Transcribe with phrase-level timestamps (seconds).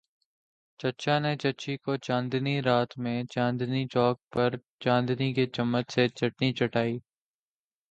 [0.79, 4.49] چچا نے چچی کو چاندنی رات میں چاندنی چوک پر
[4.83, 6.91] چاندی کے چمچ سے چٹنی چٹائ۔